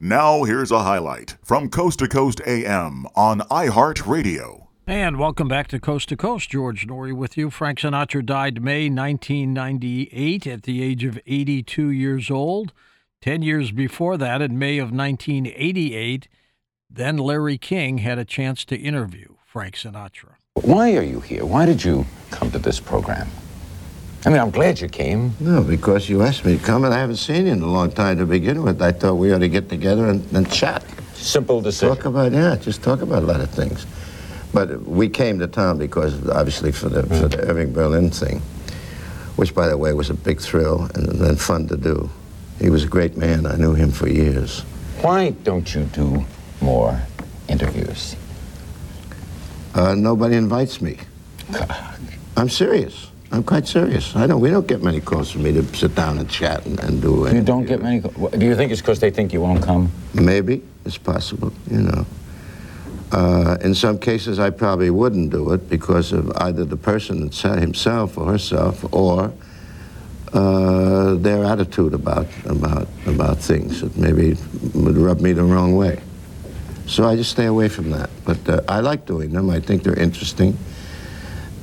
[0.00, 4.68] Now, here's a highlight from Coast to Coast AM on iHeartRadio.
[4.86, 6.50] And welcome back to Coast to Coast.
[6.50, 7.50] George Noory with you.
[7.50, 12.72] Frank Sinatra died May 1998 at the age of 82 years old.
[13.20, 16.28] Ten years before that, in May of 1988,
[16.88, 20.34] then Larry King had a chance to interview Frank Sinatra.
[20.62, 21.44] Why are you here?
[21.44, 23.28] Why did you come to this program?
[24.28, 25.32] I mean, I'm glad you came.
[25.40, 27.90] No, because you asked me to come, and I haven't seen you in a long
[27.90, 28.82] time to begin with.
[28.82, 30.84] I thought we ought to get together and, and chat.
[31.14, 31.96] Simple decision.
[31.96, 33.86] Talk about, yeah, just talk about a lot of things.
[34.52, 38.40] But we came to town because, obviously, for the, for the Irving Berlin thing,
[39.36, 42.10] which, by the way, was a big thrill and then fun to do.
[42.60, 43.46] He was a great man.
[43.46, 44.60] I knew him for years.
[45.00, 46.26] Why don't you do
[46.60, 47.00] more
[47.48, 48.14] interviews?
[49.74, 50.98] Uh, nobody invites me.
[52.36, 53.07] I'm serious.
[53.30, 54.16] I'm quite serious.
[54.16, 54.40] I don't.
[54.40, 57.26] We don't get many calls from me to sit down and chat and, and do
[57.26, 57.34] it.
[57.34, 58.00] You don't get many.
[58.00, 59.92] Do you think it's because they think you won't come?
[60.14, 61.52] Maybe it's possible.
[61.70, 62.06] You know.
[63.12, 68.18] Uh, in some cases, I probably wouldn't do it because of either the person himself
[68.18, 69.32] or herself, or
[70.32, 74.36] uh, their attitude about about about things that maybe
[74.74, 76.00] would rub me the wrong way.
[76.86, 78.10] So I just stay away from that.
[78.24, 79.50] But uh, I like doing them.
[79.50, 80.56] I think they're interesting,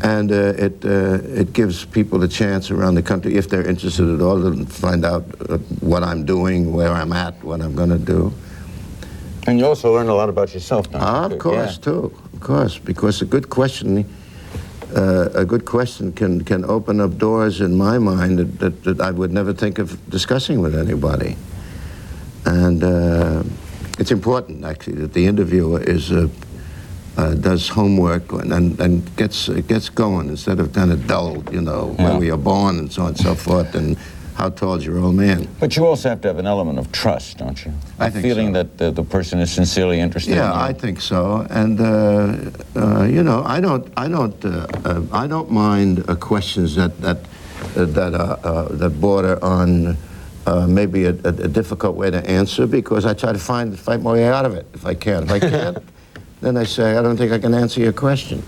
[0.06, 4.08] and uh, it uh, it gives people a chance around the country, if they're interested
[4.08, 7.90] at all, to find out uh, what I'm doing, where I'm at, what I'm going
[7.90, 8.32] to do.
[9.48, 11.34] And you also learn a lot about yourself, don't ah, you?
[11.34, 11.84] Of course, yeah.
[11.84, 12.14] too.
[12.34, 14.06] Of course, because a good question,
[14.96, 19.02] uh, a good question can can open up doors in my mind that, that, that
[19.02, 21.36] I would never think of discussing with anybody.
[22.46, 23.42] And uh,
[23.98, 26.12] it's important, actually, that the interviewer is
[27.18, 31.62] uh, uh, does homework and, and, gets gets going instead of kind of dull, you
[31.62, 32.10] know, Yeah.
[32.10, 33.98] where we are born and so on and so forth, and
[34.36, 35.48] how tall is your old man.
[35.60, 37.72] But you also have to have an element of trust, don't you?
[38.00, 38.64] I think feeling so.
[38.64, 40.66] that the, the person is sincerely interested Yeah, in you.
[40.70, 41.48] I think so.
[41.50, 41.86] And uh,
[42.76, 47.00] uh, you know, I don't, I don't, uh, uh, I don't mind uh, questions that
[47.02, 47.18] that
[47.78, 49.96] uh, that uh, uh, that border on
[50.46, 54.02] uh, maybe a, a, a difficult way to answer because I try to find fight
[54.02, 55.24] my way out of it if I can.
[55.24, 55.78] If I can't,
[56.42, 58.44] then I say I don't think I can answer your question.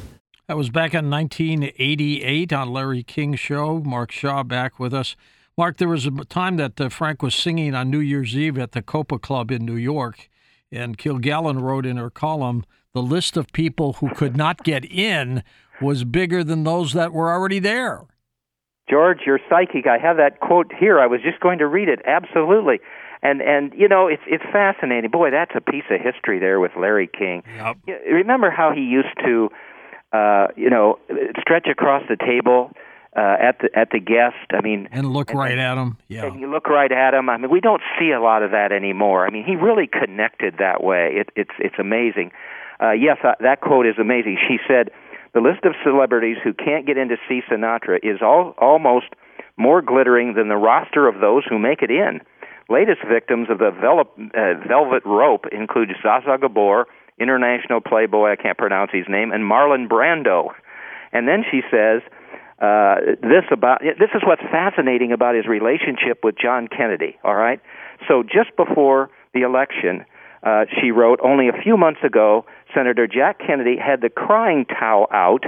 [0.47, 3.79] That was back in 1988 on Larry King's show.
[3.79, 5.15] Mark Shaw back with us.
[5.57, 8.71] Mark, there was a time that uh, Frank was singing on New Year's Eve at
[8.71, 10.29] the Copa Club in New York,
[10.71, 15.43] and Kilgallen wrote in her column, the list of people who could not get in
[15.81, 18.03] was bigger than those that were already there.
[18.89, 19.85] George, you're psychic.
[19.85, 20.99] I have that quote here.
[20.99, 21.99] I was just going to read it.
[22.05, 22.79] Absolutely.
[23.21, 25.09] And and you know, it's it's fascinating.
[25.09, 27.43] Boy, that's a piece of history there with Larry King.
[27.55, 27.77] Yep.
[28.11, 29.49] Remember how he used to
[30.13, 30.99] uh, you know,
[31.41, 32.71] stretch across the table
[33.15, 34.35] uh, at the at the guest.
[34.51, 35.97] I mean, And look right at him.
[36.07, 36.27] Yeah.
[36.27, 37.29] and you look right at him.
[37.29, 39.25] I mean, we don't see a lot of that anymore.
[39.25, 41.13] I mean, he really connected that way.
[41.15, 42.31] It, it's it's amazing.
[42.81, 44.37] Uh, yes, uh, that quote is amazing.
[44.47, 44.91] She said,
[45.33, 49.07] "The list of celebrities who can't get in to see Sinatra is all, almost
[49.57, 52.21] more glittering than the roster of those who make it in."
[52.69, 58.35] Latest victims of the velvet, uh, velvet rope include Zsa Zsa Gabor, international playboy, I
[58.35, 60.49] can't pronounce his name, and Marlon Brando.
[61.13, 62.01] And then she says,
[62.59, 67.17] uh, this about this is what's fascinating about his relationship with John Kennedy.
[67.23, 67.61] All right,
[68.07, 70.05] so just before the election,
[70.43, 75.07] uh, she wrote, only a few months ago, Senator Jack Kennedy had the crying towel
[75.11, 75.45] out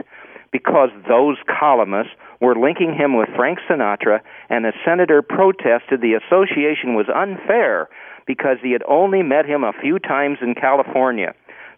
[0.51, 6.95] because those columnists were linking him with Frank Sinatra, and the senator protested the association
[6.95, 7.89] was unfair
[8.25, 11.33] because he had only met him a few times in California.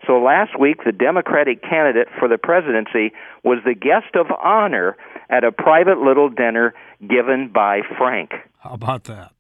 [0.07, 3.13] So last week, the Democratic candidate for the presidency
[3.43, 4.97] was the guest of honor
[5.29, 8.31] at a private little dinner given by Frank.
[8.59, 9.31] How about that?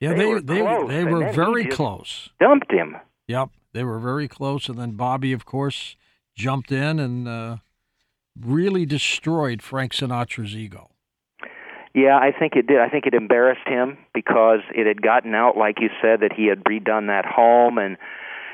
[0.00, 2.30] Yeah, They they were they, close, they were very close.
[2.40, 2.96] Dumped him.
[3.28, 5.96] Yep, they were very close, and then Bobby, of course,
[6.34, 7.56] jumped in and uh,
[8.40, 10.90] really destroyed Frank Sinatra's ego.
[11.94, 12.80] Yeah, I think it did.
[12.80, 16.46] I think it embarrassed him because it had gotten out, like you said, that he
[16.46, 17.98] had redone that home, and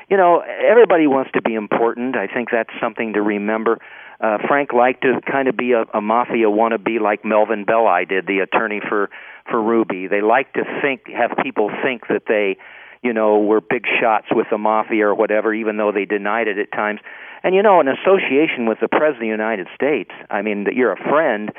[0.09, 2.17] you know, everybody wants to be important.
[2.17, 3.77] I think that's something to remember.
[4.19, 8.27] Uh, Frank liked to kind of be a, a mafia wannabe, like Melvin Belli did,
[8.27, 9.09] the attorney for
[9.49, 10.07] for Ruby.
[10.07, 12.57] They like to think, have people think that they,
[13.01, 16.57] you know, were big shots with the mafia or whatever, even though they denied it
[16.57, 16.99] at times.
[17.43, 20.11] And you know, an association with the president of the United States.
[20.29, 21.51] I mean, that you're a friend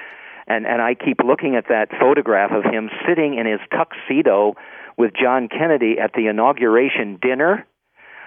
[0.50, 4.54] and and I keep looking at that photograph of him sitting in his tuxedo
[4.98, 7.66] with John Kennedy at the inauguration dinner.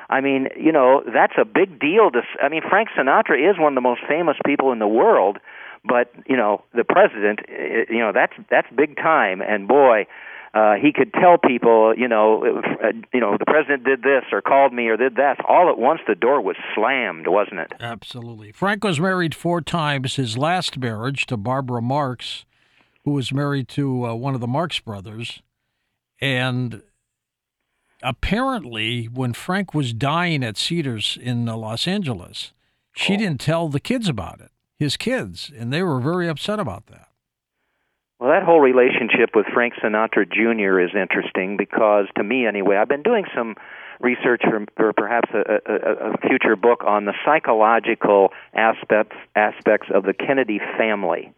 [0.10, 3.74] I mean, you know, that's a big deal to I mean, Frank Sinatra is one
[3.74, 5.38] of the most famous people in the world,
[5.84, 10.08] but, you know, the president, eh, you know, that's that's big time and boy,
[10.54, 12.44] Uh, he could tell people, you know,
[12.84, 15.38] uh, you know, the president did this or called me or did that.
[15.50, 17.74] All at once, the door was slammed, wasn't it?
[17.80, 18.52] Absolutely.
[18.52, 20.16] Frank was married four times.
[20.16, 22.46] His last marriage to Barbara Marx,
[23.04, 25.42] who was married to uh, one of the Marx brothers,
[26.22, 26.84] and
[28.02, 32.54] apparently, when Frank was dying at Cedars in uh, Los Angeles,
[32.96, 33.18] she Oh.
[33.18, 37.08] didn't tell the kids about it, his kids, and they were very upset about that.
[38.24, 40.80] Well, that whole relationship with Frank Sinatra Jr.
[40.80, 43.56] is interesting because, to me anyway, I've been doing some
[44.00, 50.04] research for, for perhaps a, a, a future book on the psychological aspects aspects of
[50.04, 51.34] the Kennedy family.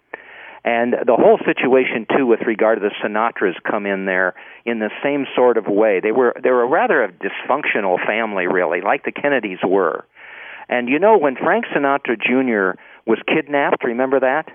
[0.64, 4.92] And the whole situation too, with regard to the Sinatras, come in there in the
[5.02, 6.02] same sort of way.
[6.04, 10.06] They were they were rather a dysfunctional family, really, like the Kennedys were.
[10.70, 12.80] And you know, when Frank Sinatra Jr.
[13.08, 14.52] was kidnapped, remember that?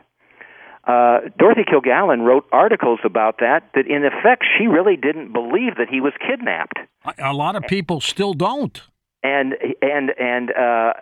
[0.84, 3.70] Uh, Dorothy Kilgallen wrote articles about that.
[3.74, 6.78] That in effect, she really didn't believe that he was kidnapped.
[7.18, 8.80] A- lot of people still don't.
[9.22, 10.92] And and and uh,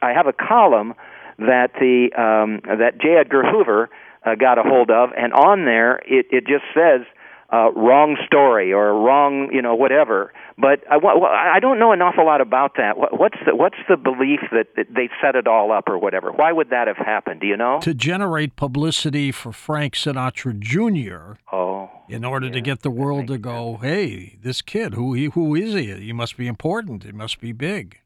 [0.00, 0.94] I have a column
[1.38, 3.16] that the um, that J.
[3.20, 3.90] Edgar Hoover
[4.24, 7.06] uh, got a hold of, and on there it it just says
[7.52, 10.32] uh, wrong story or wrong, you know, whatever.
[10.58, 10.96] But I,
[11.56, 12.94] I don't know an awful lot about that.
[12.96, 16.32] What's the what's the belief that, they set it all up or whatever?
[16.32, 17.40] Why would that have happened?
[17.40, 17.78] Do you know?
[17.82, 21.38] To generate publicity for Frank Sinatra Jr.
[21.52, 25.54] Oh, in order to get the world to go, hey, this kid, who he, who
[25.54, 25.92] is he?
[25.94, 27.02] He must be important.
[27.02, 27.98] He must be big.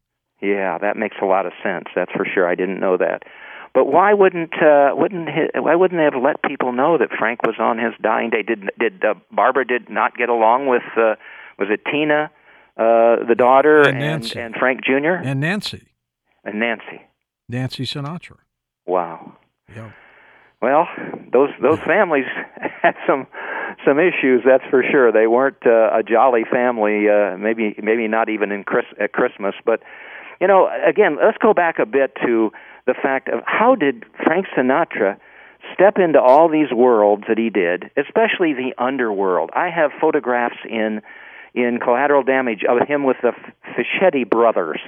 [0.43, 1.85] yeah, that makes a lot of sense.
[1.95, 2.49] That's for sure.
[2.49, 3.23] I didn't know that.
[3.73, 7.43] But why wouldn't uh, wouldn't he, why wouldn't they have let people know that Frank
[7.45, 8.43] was on his dying day?
[8.43, 11.15] Did did uh, Barbara did not get along with uh,
[11.59, 12.31] was it Tina,
[12.77, 15.23] uh, the daughter, And and, and Frank Jr.
[15.23, 15.87] And Nancy,
[16.45, 17.03] and Nancy?
[17.49, 18.39] Nancy Sinatra.
[18.87, 19.37] Wow.
[19.75, 19.93] Yeah.
[20.61, 20.89] Well,
[21.33, 22.27] those those families
[22.83, 23.27] had some
[23.85, 24.43] some issues.
[24.45, 25.13] That's for sure.
[25.13, 27.09] They weren't uh, a jolly family.
[27.09, 29.55] Uh, maybe maybe not even in Chris, at Christmas.
[29.65, 29.81] But
[30.41, 32.51] you know, again, let's go back a bit to
[32.91, 35.17] the fact of how did Frank Sinatra
[35.73, 39.51] step into all these worlds that he did, especially the underworld.
[39.55, 41.03] I have photographs in
[41.55, 43.33] in Collateral Damage of him with the
[43.75, 44.81] Fischetti brothers,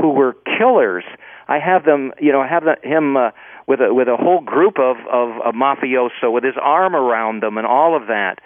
[0.00, 1.04] who were killers.
[1.48, 3.30] I have them, you know, I have the, him uh,
[3.66, 7.58] with a with a whole group of, of of mafioso with his arm around them
[7.58, 8.38] and all of that.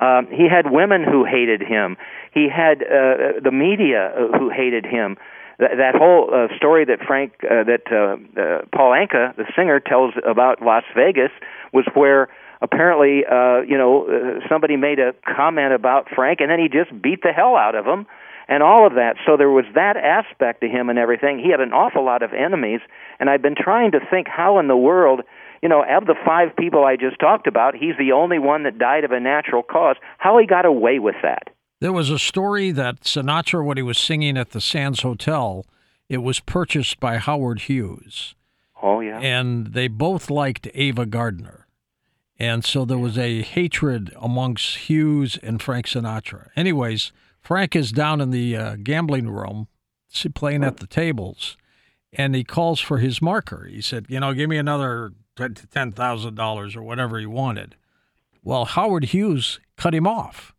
[0.00, 1.96] Um, he had women who hated him.
[2.32, 5.16] He had uh, the media uh, who hated him.
[5.60, 9.78] That, that whole uh, story that Frank, uh, that uh, uh, Paul Anka, the singer,
[9.78, 11.30] tells about Las Vegas
[11.72, 12.28] was where
[12.62, 16.90] apparently, uh, you know, uh, somebody made a comment about Frank, and then he just
[17.02, 18.06] beat the hell out of him,
[18.48, 19.16] and all of that.
[19.26, 21.38] So there was that aspect to him and everything.
[21.38, 22.80] He had an awful lot of enemies,
[23.18, 25.20] and I've been trying to think how in the world
[25.62, 28.78] you know, of the five people I just talked about, he's the only one that
[28.78, 29.96] died of a natural cause.
[30.16, 31.48] How he got away with that?
[31.80, 35.64] There was a story that Sinatra, when he was singing at the Sands Hotel,
[36.10, 38.34] it was purchased by Howard Hughes.
[38.82, 39.18] Oh yeah.
[39.18, 41.66] And they both liked Ava Gardner.
[42.38, 46.48] And so there was a hatred amongst Hughes and Frank Sinatra.
[46.54, 49.68] Anyways, Frank is down in the uh, gambling room
[50.34, 51.56] playing at the tables,
[52.12, 53.66] and he calls for his marker.
[53.70, 57.76] He said, You know, give me another $10,000 or whatever he wanted.
[58.42, 60.54] Well, Howard Hughes cut him off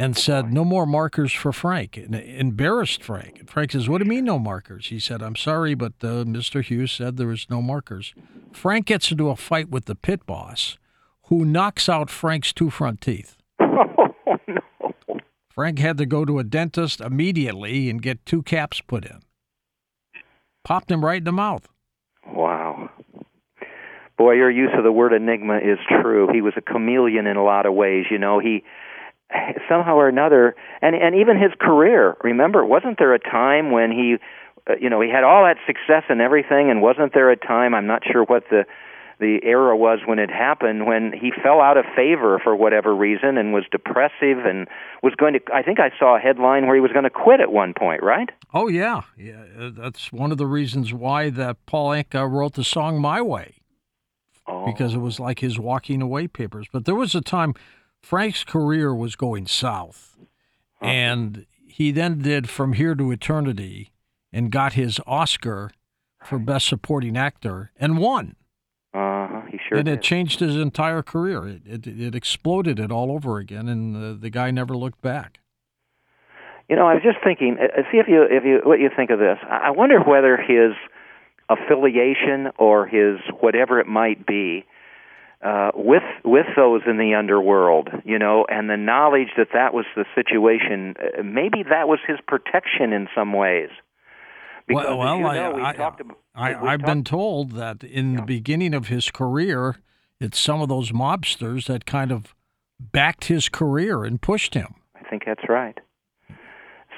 [0.00, 3.38] and said, No more markers for Frank, and embarrassed Frank.
[3.38, 4.86] And Frank says, What do you mean, no markers?
[4.86, 6.64] He said, I'm sorry, but uh, Mr.
[6.64, 8.14] Hughes said there was no markers.
[8.50, 10.78] Frank gets into a fight with the pit boss,
[11.24, 13.36] who knocks out Frank's two front teeth.
[14.26, 15.20] Oh no.
[15.50, 19.20] Frank had to go to a dentist immediately and get two caps put in.
[20.62, 21.66] Popped him right in the mouth.
[22.26, 22.90] Wow.
[24.16, 26.28] Boy, your use of the word enigma is true.
[26.32, 28.04] He was a chameleon in a lot of ways.
[28.08, 28.62] You know, he
[29.68, 32.16] somehow or another, and and even his career.
[32.22, 34.16] Remember, wasn't there a time when he,
[34.68, 37.74] uh, you know, he had all that success and everything, and wasn't there a time?
[37.74, 38.64] I'm not sure what the
[39.18, 43.36] the era was when it happened when he fell out of favor for whatever reason
[43.36, 44.66] and was depressive and
[45.02, 47.38] was going to I think I saw a headline where he was going to quit
[47.40, 48.30] at one point, right?
[48.54, 49.42] Oh yeah, yeah.
[49.58, 53.56] uh, That's one of the reasons why that Paul Anka wrote the song "My Way"
[54.46, 54.64] Oh.
[54.66, 56.66] because it was like his walking away papers.
[56.72, 57.54] But there was a time
[58.02, 60.16] Frank's career was going south,
[60.80, 63.92] and he then did "From Here to Eternity"
[64.32, 65.70] and got his Oscar
[66.24, 68.36] for Best Supporting Actor and won.
[68.94, 69.98] uh he sure and did.
[69.98, 71.46] it changed his entire career.
[71.46, 75.40] It, it, it exploded it all over again, and the, the guy never looked back.
[76.68, 77.56] You know, I was just thinking.
[77.60, 79.38] Uh, see if you if you what you think of this.
[79.48, 80.72] I wonder whether his
[81.48, 84.64] affiliation or his whatever it might be
[85.42, 89.86] uh, with with those in the underworld, you know, and the knowledge that that was
[89.96, 90.94] the situation.
[90.98, 93.70] Uh, maybe that was his protection in some ways.
[94.66, 98.16] Because, well, well you know, I, I, talked about, I, I've been told that in
[98.16, 99.76] the beginning of his career,
[100.20, 102.34] it's some of those mobsters that kind of
[102.78, 104.74] backed his career and pushed him.
[104.94, 105.78] I think that's right.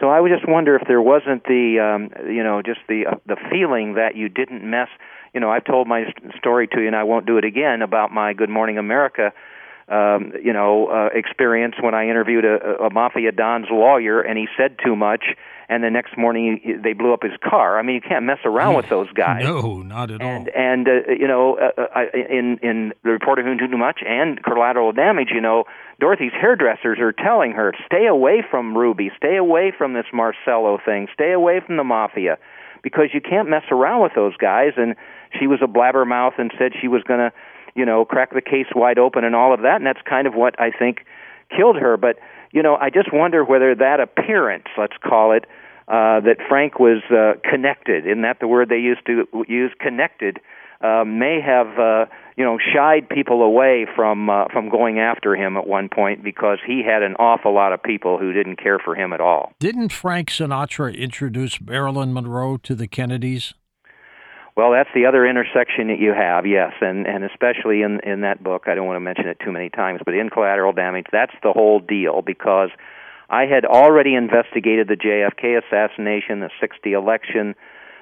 [0.01, 3.15] So I would just wonder if there wasn't the, um, you know, just the uh,
[3.27, 4.89] the feeling that you didn't mess.
[5.35, 6.05] You know, I've told my
[6.37, 9.33] story to you, and I won't do it again about my Good Morning America,
[9.89, 14.47] um, you know, uh, experience when I interviewed a, a mafia don's lawyer, and he
[14.57, 15.25] said too much,
[15.69, 17.79] and the next morning he, they blew up his car.
[17.79, 19.43] I mean, you can't mess around with those guys.
[19.43, 20.29] No, not at all.
[20.29, 23.77] and and uh, you know uh, uh, I- in in the reporter who knew too
[23.79, 25.65] much and collateral damage you know
[25.99, 29.11] dorothy's hairdressers are telling her stay away from ruby.
[29.17, 31.09] Stay away from this marcello thing.
[31.15, 32.37] Stay away from the mafia
[32.83, 34.95] because you can't mess around with those guys and
[35.39, 37.33] she was a blabbermouth and said she was going to
[37.75, 40.35] you know crack the case wide open and all of that and that's kind of
[40.35, 41.05] what i think
[41.57, 42.19] killed her but
[42.51, 45.45] you know i just wonder whether that appearance let's call it
[45.89, 48.07] uh, that Frank was uh, connected.
[48.07, 49.73] Isn't that the word they used to use?
[49.81, 50.39] Connected
[50.81, 55.57] uh, may have uh, you know shied people away from uh, from going after him
[55.57, 58.95] at one point because he had an awful lot of people who didn't care for
[58.95, 59.53] him at all.
[59.59, 63.55] Didn't Frank Sinatra introduce Marilyn Monroe to the Kennedys?
[64.55, 68.43] Well, that's the other intersection that you have, yes, and and especially in in that
[68.43, 68.65] book.
[68.67, 71.53] I don't want to mention it too many times, but in Collateral Damage, that's the
[71.53, 72.69] whole deal because
[73.31, 77.55] I had already investigated the JFK assassination, the 60 election,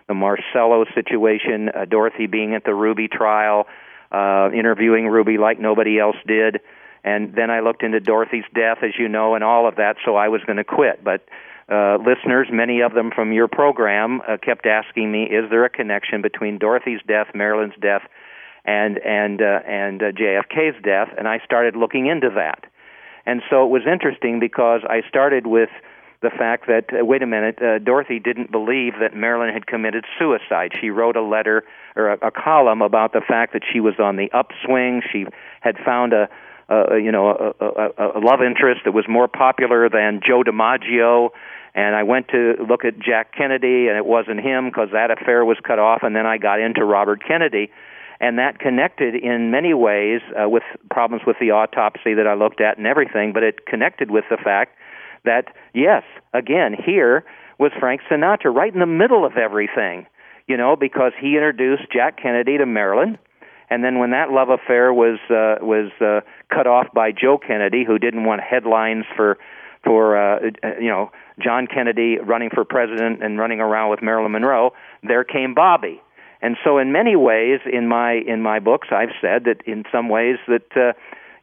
[0.09, 3.69] the Marcello situation, uh, Dorothy being at the Ruby trial,
[4.12, 6.61] uh, interviewing Ruby like nobody else did.
[7.02, 10.17] And then I looked into Dorothy's death, as you know, and all of that, so
[10.17, 11.02] I was going to quit.
[11.02, 11.26] But
[11.71, 15.71] uh, listeners, many of them from your program, uh, kept asking me, is there a
[15.71, 18.02] connection between Dorothy's death, Marilyn's death,
[18.64, 21.09] and, and, uh, and uh, JFK's death?
[21.17, 22.64] And I started looking into that.
[23.25, 25.71] And so it was interesting because I started with
[26.23, 30.05] the fact that uh, wait a minute, uh, Dorothy didn't believe that Marilyn had committed
[30.19, 30.73] suicide.
[30.81, 31.65] She wrote a letter
[31.97, 35.03] or a, a column about the fact that she was on the upswing.
[35.11, 35.27] She
[35.61, 36.29] had found a,
[36.69, 41.31] a you know a, a, a love interest that was more popular than Joe DiMaggio.
[41.73, 45.45] And I went to look at Jack Kennedy, and it wasn't him because that affair
[45.45, 46.00] was cut off.
[46.03, 47.71] And then I got into Robert Kennedy
[48.21, 52.61] and that connected in many ways uh, with problems with the autopsy that I looked
[52.61, 54.77] at and everything, but it connected with the fact
[55.25, 57.25] that, yes, again, here
[57.59, 60.07] was Frank Sinatra right in the middle of everything,
[60.47, 63.19] you know, because he introduced Jack Kennedy to Marilyn.
[63.69, 66.21] And then when that love affair was uh, was uh,
[66.53, 69.39] cut off by Joe Kennedy, who didn't want headlines for
[69.85, 70.41] for uh,
[70.81, 71.12] you know
[71.43, 74.73] John Kennedy running for president and running around with Marilyn Monroe,
[75.03, 76.03] there came Bobby.
[76.43, 80.09] And so, in many ways, in my in my books, I've said that in some
[80.09, 80.93] ways that uh,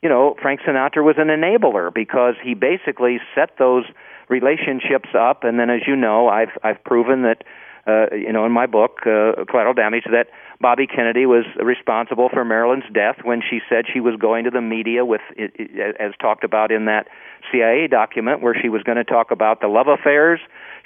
[0.01, 3.85] you know Frank Sinatra was an enabler because he basically set those
[4.29, 5.43] relationships up.
[5.43, 7.43] And then, as you know, I've I've proven that
[7.87, 10.27] uh, you know in my book, uh, Collateral Damage, that
[10.59, 14.61] Bobby Kennedy was responsible for Marilyn's death when she said she was going to the
[14.61, 17.07] media with, as talked about in that
[17.51, 20.39] CIA document, where she was going to talk about the love affairs.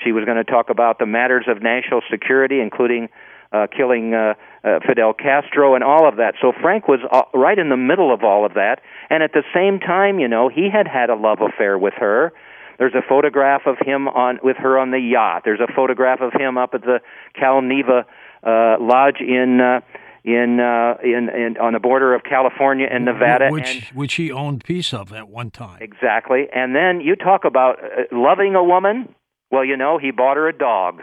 [0.03, 3.09] She was going to talk about the matters of national security, including
[3.51, 6.35] uh, killing uh, uh, Fidel Castro and all of that.
[6.41, 9.43] So Frank was uh, right in the middle of all of that, and at the
[9.53, 12.31] same time, you know, he had had a love affair with her.
[12.77, 15.43] There's a photograph of him on with her on the yacht.
[15.45, 16.99] There's a photograph of him up at the
[17.39, 18.05] Cal Neva
[18.43, 19.59] uh, Lodge in.
[19.61, 19.81] Uh,
[20.23, 24.31] in, uh, in in on the border of California and Nevada, which and which he
[24.31, 25.79] owned piece of at one time.
[25.81, 26.47] Exactly.
[26.53, 29.15] And then you talk about uh, loving a woman.
[29.49, 31.01] Well, you know, he bought her a dog.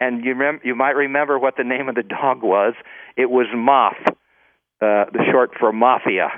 [0.00, 2.74] And you rem- you might remember what the name of the dog was.
[3.16, 6.28] It was Maf, uh, the short for mafia.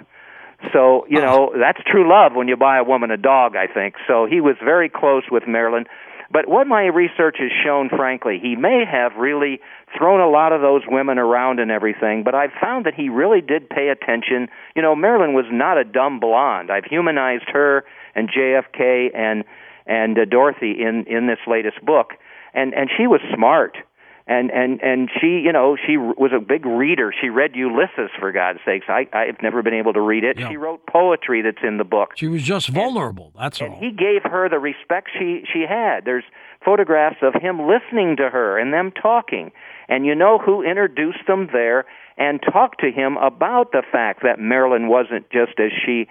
[0.73, 3.95] So, you know, that's true love when you buy a woman a dog, I think.
[4.07, 5.87] So he was very close with Marilyn.
[6.33, 9.61] But what my research has shown, frankly, he may have really
[9.97, 13.43] thrown a lot of those women around and everything, but I've found that he really
[13.43, 14.49] did pay attention.
[14.75, 16.71] You know, Marilyn was not a dumb blonde.
[16.71, 19.45] I've humanized her and JFK and
[19.85, 22.13] and uh, Dorothy in in this latest book,
[22.55, 23.77] and and she was smart.
[24.25, 27.13] And and and she, you know, she was a big reader.
[27.21, 28.87] She read Ulysses for God's sakes.
[28.89, 30.39] I I've never been able to read it.
[30.39, 30.49] Yeah.
[30.49, 33.33] She wrote poetry that's in the book She was just vulnerable.
[33.37, 33.81] That's and all.
[33.81, 36.05] he gave her the respect she she had.
[36.05, 36.23] There's
[36.65, 39.51] photographs of him listening to her and them talking.
[39.89, 41.85] And you know who introduced them there
[42.17, 46.07] and talked to him about the fact that Marilyn wasn't just as she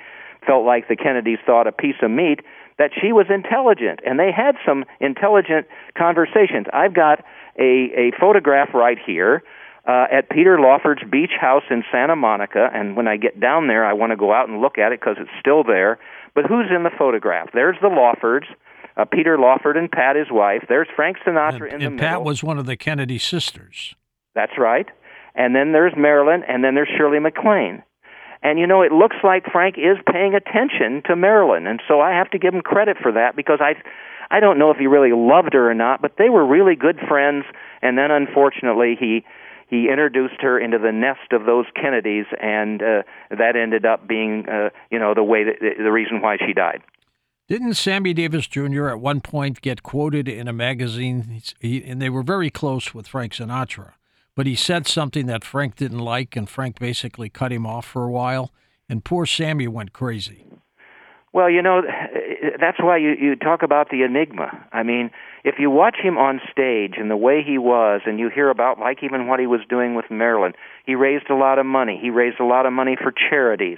[0.45, 2.41] felt like the Kennedys thought a piece of meat,
[2.81, 6.65] that she was intelligent and they had some intelligent conversations.
[6.73, 7.23] I've got
[7.59, 9.43] a a photograph right here
[9.88, 12.71] uh, at Peter Lawford's beach house in Santa Monica.
[12.73, 15.00] And when I get down there, I want to go out and look at it
[15.00, 16.00] because it's still there.
[16.33, 17.50] But who's in the photograph?
[17.53, 18.47] There's the Lawfords.
[18.97, 20.63] Uh, Peter Lawford and Pat, his wife.
[20.67, 22.09] There's Frank Sinatra and, in the and middle.
[22.09, 23.95] Pat was one of the Kennedy sisters.
[24.33, 24.88] That's right.
[25.35, 27.83] And then there's Marilyn, and then there's Shirley MacLaine.
[28.43, 32.12] And you know, it looks like Frank is paying attention to Marilyn, and so I
[32.12, 33.75] have to give him credit for that because I,
[34.36, 37.00] I don't know if he really loved her or not, but they were really good
[37.07, 37.45] friends.
[37.81, 39.24] And then, unfortunately, he
[39.71, 44.45] he introduced her into the nest of those Kennedys, and uh, that ended up being,
[44.50, 46.81] uh, you know, the way that, the reason why she died.
[47.48, 48.89] Didn't Sammy Davis Jr.
[48.89, 51.41] at one point get quoted in a magazine?
[51.60, 53.93] He, and they were very close with Frank Sinatra,
[54.35, 58.03] but he said something that Frank didn't like, and Frank basically cut him off for
[58.03, 58.51] a while,
[58.88, 60.45] and poor Sammy went crazy.
[61.33, 61.81] Well, you know,
[62.59, 64.67] that's why you you talk about the enigma.
[64.73, 65.11] I mean,
[65.45, 68.79] if you watch him on stage and the way he was, and you hear about
[68.79, 70.53] like even what he was doing with Marilyn,
[70.85, 71.97] he raised a lot of money.
[72.01, 73.77] He raised a lot of money for charities.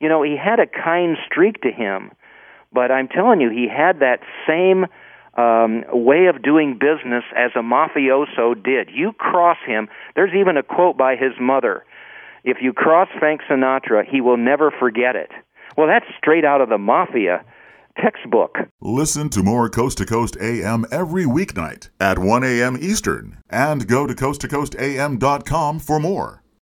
[0.00, 2.10] You know, he had a kind streak to him,
[2.72, 4.86] but I'm telling you, he had that same
[5.40, 8.90] um, way of doing business as a mafioso did.
[8.92, 9.88] You cross him.
[10.14, 11.84] There's even a quote by his mother.
[12.44, 15.30] If you cross Frank Sinatra, he will never forget it.
[15.76, 17.44] Well, that's straight out of the mafia
[18.00, 18.56] textbook.
[18.80, 22.78] Listen to more Coast to Coast AM every weeknight at 1 a.m.
[22.80, 26.39] Eastern and go to coasttocoastam.com for more.